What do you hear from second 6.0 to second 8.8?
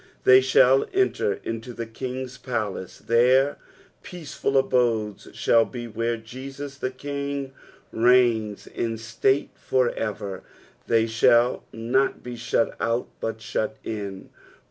Jesus the King reigns